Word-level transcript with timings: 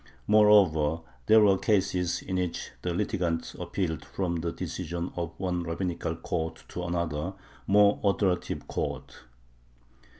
Moreover 0.25 1.01
there 1.27 1.41
were 1.41 1.59
cases 1.59 2.23
in 2.23 2.37
which 2.37 2.71
the 2.81 2.91
litigants 2.91 3.53
appealed 3.53 4.03
from 4.03 4.37
the 4.37 4.51
decision 4.51 5.13
of 5.15 5.31
one 5.39 5.61
rabbinical 5.61 6.15
court 6.15 6.63
to 6.69 6.83
another, 6.85 7.35
more 7.67 7.99
authoritative, 8.03 8.67
court. 8.67 9.17